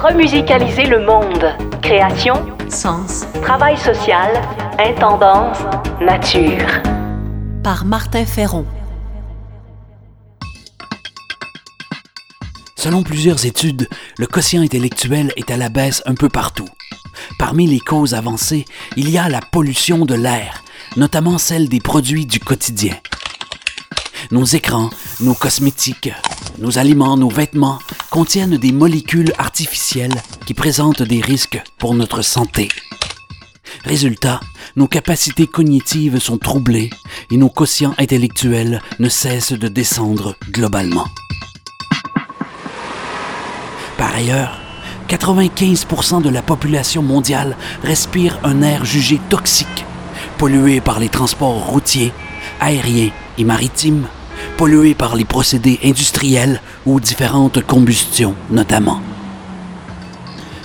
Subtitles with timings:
[0.00, 1.56] Remusicaliser le monde.
[1.82, 2.34] Création,
[2.68, 4.30] sens, travail social,
[4.78, 5.58] intendance,
[6.00, 6.68] nature.
[7.64, 8.64] Par Martin Ferron.
[12.76, 16.68] Selon plusieurs études, le quotient intellectuel est à la baisse un peu partout.
[17.36, 20.62] Parmi les causes avancées, il y a la pollution de l'air,
[20.96, 22.94] notamment celle des produits du quotidien.
[24.30, 26.12] Nos écrans, nos cosmétiques,
[26.58, 27.80] nos aliments, nos vêtements
[28.10, 32.68] contiennent des molécules artificielles qui présentent des risques pour notre santé.
[33.84, 34.40] Résultat,
[34.76, 36.90] nos capacités cognitives sont troublées
[37.30, 41.06] et nos quotients intellectuels ne cessent de descendre globalement.
[43.96, 44.60] Par ailleurs,
[45.08, 49.84] 95% de la population mondiale respire un air jugé toxique,
[50.36, 52.12] pollué par les transports routiers,
[52.60, 54.06] aériens et maritimes,
[54.58, 59.00] pollué par les procédés industriels ou différentes combustions notamment.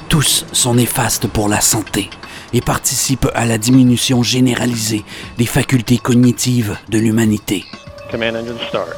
[0.09, 2.09] Tous sont néfastes pour la santé
[2.53, 5.05] et participent à la diminution généralisée
[5.37, 7.65] des facultés cognitives de l'humanité.
[8.09, 8.89] Command engine start.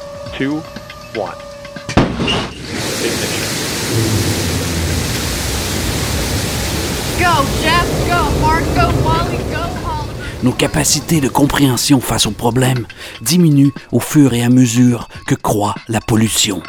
[7.18, 9.85] Go, Jeff, go, Mark, go, Wally, go.
[10.42, 12.86] Nos capacités de compréhension face aux problèmes
[13.22, 16.62] diminuent au fur et à mesure que croît la pollution.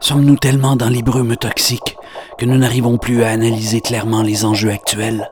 [0.00, 1.96] Sommes-nous tellement dans les brumes toxiques
[2.38, 5.30] que nous n'arrivons plus à analyser clairement les enjeux actuels?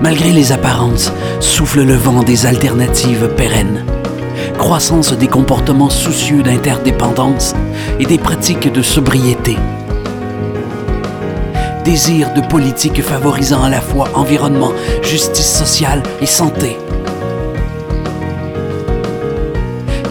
[0.00, 4.01] Malgré les apparences, souffle le vent des alternatives pérennes.
[4.62, 7.52] Croissance des comportements soucieux d'interdépendance
[7.98, 9.56] et des pratiques de sobriété.
[11.84, 14.70] Désir de politiques favorisant à la fois environnement,
[15.02, 16.78] justice sociale et santé.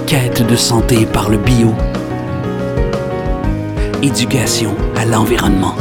[0.05, 1.73] Quête de santé par le bio.
[4.03, 5.75] Éducation à l'environnement.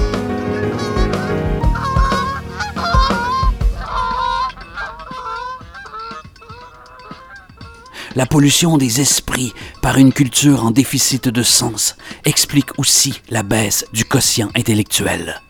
[8.17, 13.85] La pollution des esprits par une culture en déficit de sens explique aussi la baisse
[13.93, 15.41] du quotient intellectuel.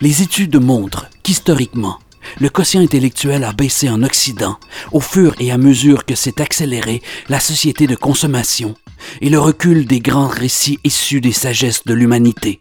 [0.00, 1.98] Les études montrent qu'historiquement,
[2.40, 4.56] le quotient intellectuel a baissé en Occident
[4.92, 8.74] au fur et à mesure que s'est accélérée la société de consommation
[9.20, 12.60] et le recul des grands récits issus des sagesses de l'humanité.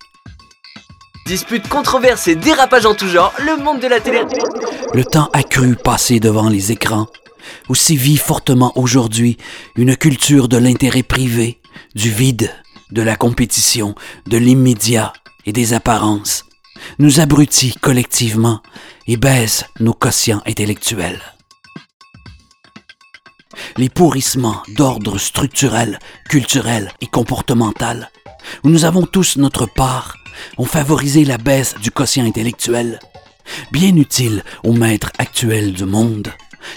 [1.26, 4.22] Disputes, controverses et dérapages en tout genre, le monde de la télé.
[4.94, 7.08] Le temps accru passé devant les écrans
[7.70, 9.38] aussi vit fortement aujourd'hui
[9.76, 11.60] une culture de l'intérêt privé,
[11.96, 12.52] du vide,
[12.92, 13.96] de la compétition,
[14.28, 15.14] de l'immédiat
[15.46, 16.46] et des apparences,
[17.00, 18.62] nous abrutit collectivement
[19.08, 21.22] et baisse nos quotients intellectuels.
[23.78, 28.10] Les pourrissements d'ordre structurel, culturel et comportemental,
[28.64, 30.16] où nous avons tous notre part,
[30.58, 33.00] ont favorisé la baisse du quotient intellectuel,
[33.72, 36.32] bien utile aux maîtres actuels du monde,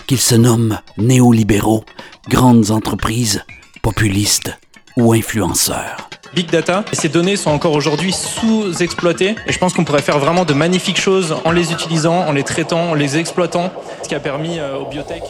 [0.09, 1.85] qu'ils se nomment néolibéraux,
[2.29, 3.45] grandes entreprises,
[3.83, 4.59] populistes
[4.97, 6.09] ou influenceurs.
[6.35, 10.19] Big Data, et ces données sont encore aujourd'hui sous-exploitées et je pense qu'on pourrait faire
[10.19, 13.71] vraiment de magnifiques choses en les utilisant, en les traitant, en les exploitant,
[14.03, 15.23] ce qui a permis euh, aux biotech.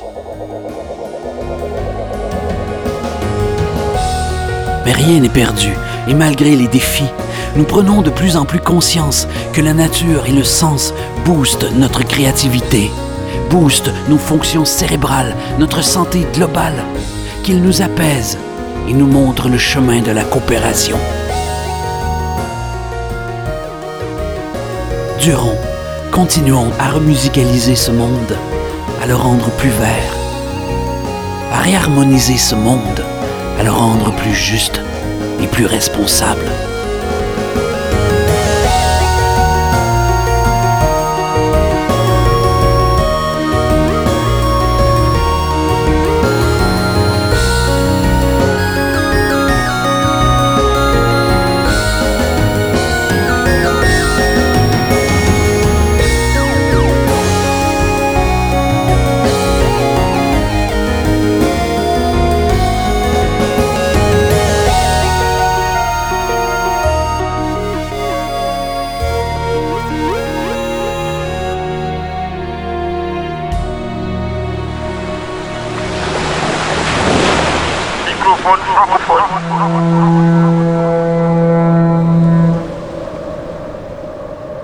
[4.86, 5.70] Mais rien n'est perdu,
[6.08, 7.04] et malgré les défis,
[7.56, 12.04] nous prenons de plus en plus conscience que la nature et le sens boostent notre
[12.04, 12.90] créativité,
[13.50, 16.84] boostent nos fonctions cérébrales, notre santé globale,
[17.42, 18.38] qu'ils nous apaisent
[18.88, 20.96] et nous montrent le chemin de la coopération.
[25.20, 25.58] Durons,
[26.12, 28.36] continuons à remusicaliser ce monde,
[29.02, 30.16] à le rendre plus vert,
[31.52, 33.04] à réharmoniser ce monde,
[33.58, 34.80] à le rendre plus juste
[35.42, 36.46] et plus responsable.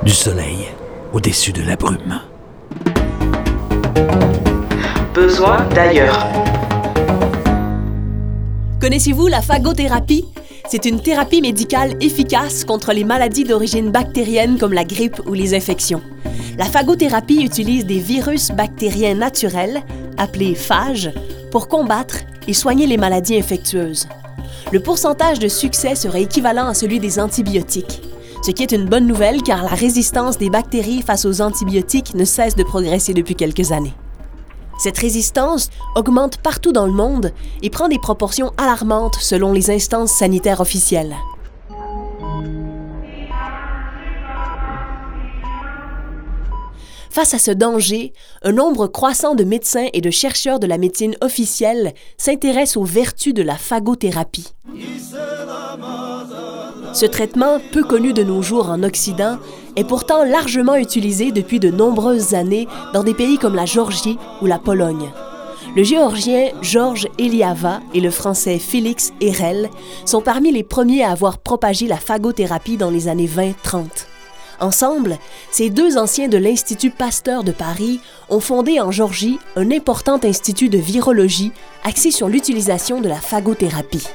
[0.02, 0.69] Du soleil
[1.12, 2.20] au-dessus de la brume.
[5.14, 6.26] Besoin d'ailleurs.
[8.81, 10.26] Connaissez-vous la phagothérapie?
[10.69, 15.54] C'est une thérapie médicale efficace contre les maladies d'origine bactérienne comme la grippe ou les
[15.54, 16.02] infections.
[16.58, 19.82] La phagothérapie utilise des virus bactériens naturels,
[20.16, 21.10] appelés phages,
[21.54, 22.16] pour combattre
[22.48, 24.08] et soigner les maladies infectieuses.
[24.72, 28.02] Le pourcentage de succès serait équivalent à celui des antibiotiques,
[28.42, 32.24] ce qui est une bonne nouvelle car la résistance des bactéries face aux antibiotiques ne
[32.24, 33.94] cesse de progresser depuis quelques années.
[34.80, 37.30] Cette résistance augmente partout dans le monde
[37.62, 41.14] et prend des proportions alarmantes selon les instances sanitaires officielles.
[47.14, 48.12] Face à ce danger,
[48.43, 53.32] un nombre croissant de médecins et de chercheurs de la médecine officielle s'intéressent aux vertus
[53.32, 54.52] de la phagothérapie.
[56.93, 59.38] Ce traitement, peu connu de nos jours en Occident,
[59.76, 64.46] est pourtant largement utilisé depuis de nombreuses années dans des pays comme la Géorgie ou
[64.46, 65.12] la Pologne.
[65.76, 69.70] Le géorgien Georges Eliava et le français Félix Herel
[70.05, 73.84] sont parmi les premiers à avoir propagé la phagothérapie dans les années 20-30.
[74.60, 75.18] Ensemble,
[75.50, 80.68] ces deux anciens de l'Institut Pasteur de Paris ont fondé en Georgie un important institut
[80.68, 81.52] de virologie
[81.82, 84.06] axé sur l'utilisation de la phagothérapie.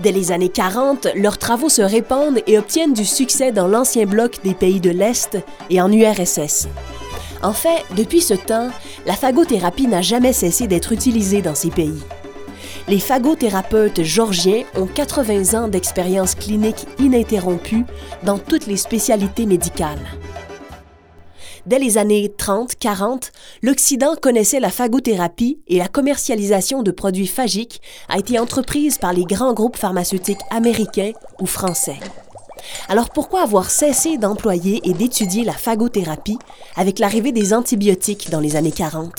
[0.00, 4.38] Dès les années 40, leurs travaux se répandent et obtiennent du succès dans l'ancien bloc
[4.42, 5.36] des pays de l'Est
[5.68, 6.68] et en URSS.
[7.42, 8.70] En fait, depuis ce temps,
[9.06, 12.02] la phagothérapie n'a jamais cessé d'être utilisée dans ces pays.
[12.88, 17.84] Les phagothérapeutes georgiens ont 80 ans d'expérience clinique ininterrompue
[18.22, 19.98] dans toutes les spécialités médicales.
[21.66, 23.30] Dès les années 30-40,
[23.62, 29.24] l'Occident connaissait la phagothérapie et la commercialisation de produits phagiques a été entreprise par les
[29.24, 31.98] grands groupes pharmaceutiques américains ou français.
[32.88, 36.38] Alors pourquoi avoir cessé d'employer et d'étudier la phagothérapie
[36.76, 39.12] avec l'arrivée des antibiotiques dans les années 40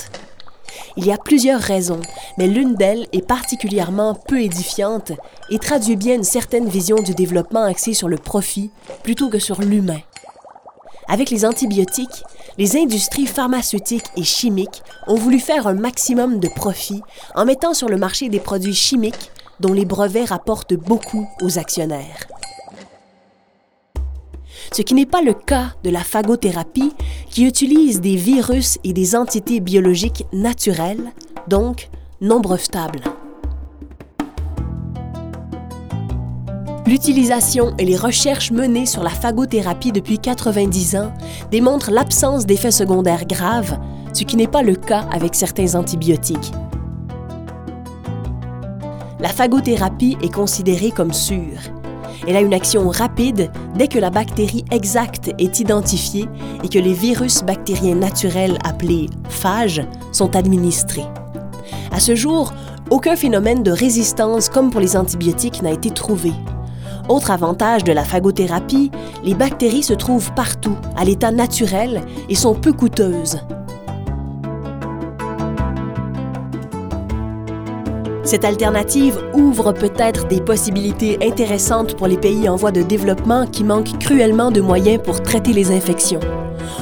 [0.97, 2.01] Il y a plusieurs raisons,
[2.37, 5.11] mais l'une d'elles est particulièrement peu édifiante
[5.49, 8.71] et traduit bien une certaine vision du développement axée sur le profit
[9.03, 10.01] plutôt que sur l'humain.
[11.07, 12.23] Avec les antibiotiques,
[12.57, 17.01] les industries pharmaceutiques et chimiques ont voulu faire un maximum de profit
[17.35, 22.27] en mettant sur le marché des produits chimiques dont les brevets rapportent beaucoup aux actionnaires.
[24.73, 26.93] Ce qui n'est pas le cas de la phagothérapie
[27.29, 31.11] qui utilise des virus et des entités biologiques naturelles,
[31.47, 31.89] donc
[32.21, 32.39] non.
[36.85, 41.13] L'utilisation et les recherches menées sur la phagothérapie depuis 90 ans
[41.49, 43.79] démontrent l'absence d'effets secondaires graves,
[44.13, 46.51] ce qui n'est pas le cas avec certains antibiotiques.
[49.19, 51.59] La phagothérapie est considérée comme sûre.
[52.27, 56.27] Elle a une action rapide dès que la bactérie exacte est identifiée
[56.63, 59.81] et que les virus bactériens naturels appelés phages
[60.11, 61.07] sont administrés.
[61.91, 62.53] À ce jour,
[62.89, 66.31] aucun phénomène de résistance comme pour les antibiotiques n'a été trouvé.
[67.09, 68.91] Autre avantage de la phagothérapie,
[69.23, 73.39] les bactéries se trouvent partout, à l'état naturel, et sont peu coûteuses.
[78.23, 83.65] Cette alternative ouvre peut-être des possibilités intéressantes pour les pays en voie de développement qui
[83.65, 86.21] manquent cruellement de moyens pour traiter les infections.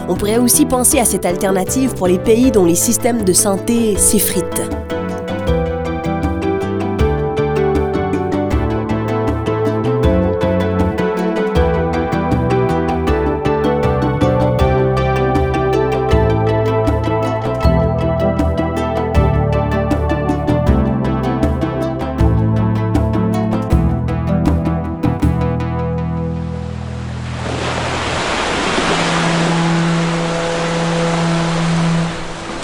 [0.08, 3.96] On pourrait aussi penser à cette alternative pour les pays dont les systèmes de santé
[3.98, 4.62] s'effritent.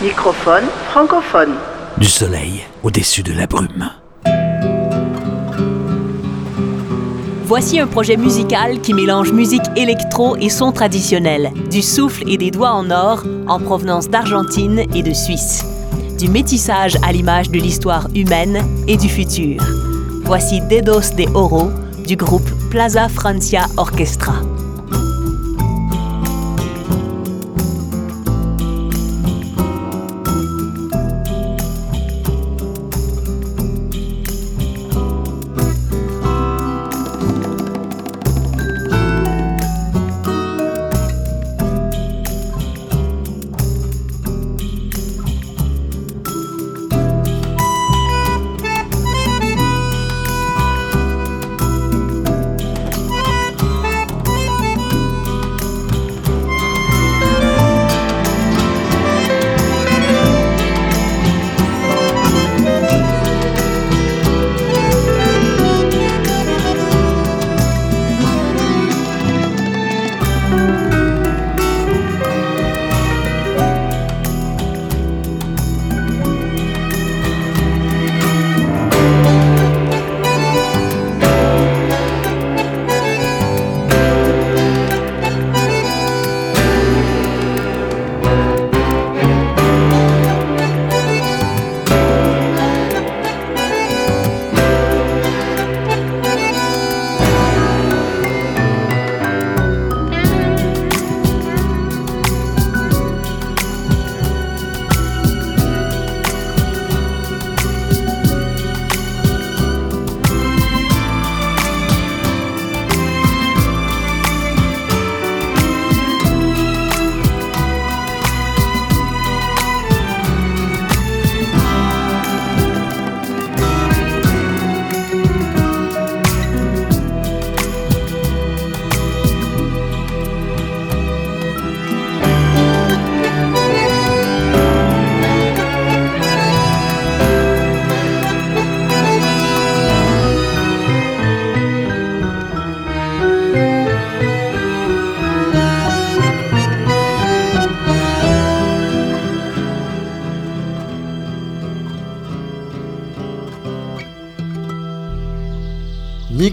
[0.06, 1.56] Microphone francophone.
[1.98, 3.90] Du soleil au-dessus de la brume.
[7.46, 12.52] Voici un projet musical qui mélange musique électro et son traditionnel, du souffle et des
[12.52, 15.66] doigts en or en provenance d'Argentine et de Suisse.
[16.20, 19.60] Du métissage à l'image de l'histoire humaine et du futur.
[20.24, 21.72] Voici Dedos de Oro
[22.06, 24.36] du groupe Plaza Francia Orchestra.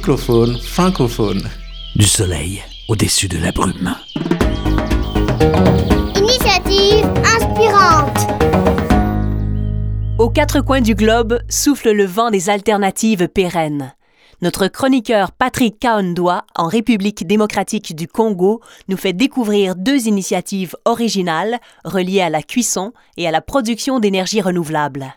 [0.02, 1.48] Francophone.
[1.94, 3.94] Du soleil au-dessus de la brume.
[6.16, 8.26] Initiative inspirante.
[10.18, 13.94] Aux quatre coins du globe souffle le vent des alternatives pérennes.
[14.40, 21.60] Notre chroniqueur Patrick Kaondoa, en République démocratique du Congo, nous fait découvrir deux initiatives originales
[21.84, 25.14] reliées à la cuisson et à la production d'énergie renouvelable.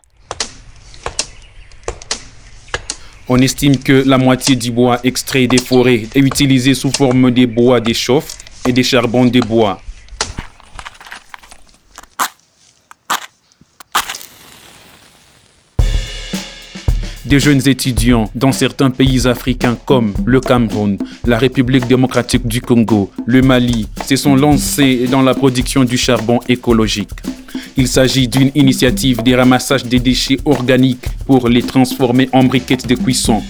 [3.28, 7.46] On estime que la moitié du bois extrait des forêts est utilisé sous forme des
[7.46, 8.36] bois des chauffe
[8.68, 9.80] et des charbons de bois.
[17.28, 23.10] Des jeunes étudiants dans certains pays africains comme le Cameroun, la République démocratique du Congo,
[23.26, 27.10] le Mali se sont lancés dans la production du charbon écologique.
[27.76, 32.94] Il s'agit d'une initiative de ramassage des déchets organiques pour les transformer en briquettes de
[32.94, 33.42] cuisson.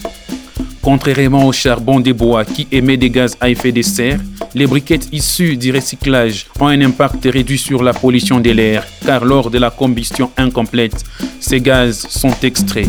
[0.80, 4.20] Contrairement au charbon des bois qui émet des gaz à effet de serre,
[4.54, 9.22] les briquettes issues du recyclage ont un impact réduit sur la pollution de l'air car
[9.22, 11.04] lors de la combustion incomplète,
[11.40, 12.88] ces gaz sont extraits.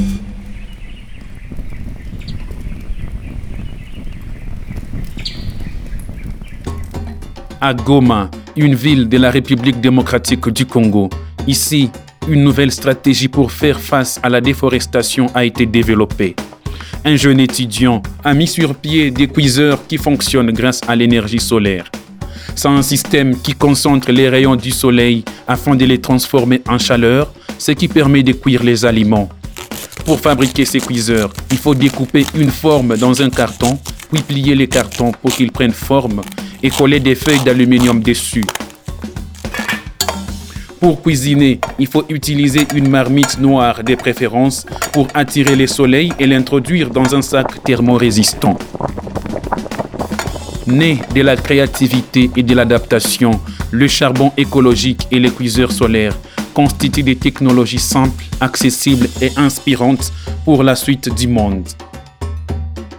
[7.62, 11.10] À Goma, une ville de la République démocratique du Congo.
[11.48, 11.90] Ici,
[12.28, 16.36] une nouvelle stratégie pour faire face à la déforestation a été développée.
[17.06, 21.90] Un jeune étudiant a mis sur pied des cuiseurs qui fonctionnent grâce à l'énergie solaire.
[22.56, 27.32] C'est un système qui concentre les rayons du soleil afin de les transformer en chaleur,
[27.58, 29.30] ce qui permet de cuire les aliments.
[30.06, 33.78] Pour fabriquer ces cuiseurs, il faut découper une forme dans un carton,
[34.12, 36.22] puis plier les cartons pour qu'ils prennent forme
[36.64, 38.46] et coller des feuilles d'aluminium dessus.
[40.80, 46.28] Pour cuisiner, il faut utiliser une marmite noire de préférence pour attirer le soleil et
[46.28, 48.58] l'introduire dans un sac thermorésistant.
[50.68, 53.32] Né de la créativité et de l'adaptation,
[53.72, 56.16] le charbon écologique et les cuiseurs solaires
[56.54, 60.12] constituent des technologies simples, accessibles et inspirantes
[60.46, 61.68] pour la suite du monde.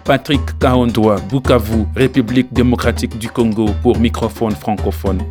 [0.08, 5.22] Patrick Kaondoa, Bukavu, République démocratique du Congo pour microphone francophone.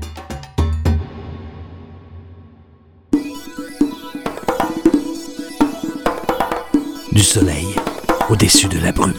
[7.11, 7.65] Du soleil
[8.29, 9.15] au-dessus de la brume.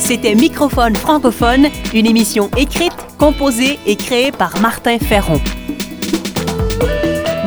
[0.00, 5.40] C'était Microphone francophone, une émission écrite, composée et créée par Martin Ferron.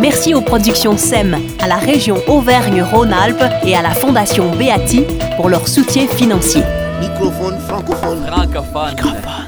[0.07, 5.03] Merci aux productions SEM, à la région Auvergne-Rhône-Alpes et à la Fondation Beati
[5.35, 6.61] pour leur soutien financier.
[6.99, 8.23] Microphone francophone.
[8.27, 9.44] Francophone.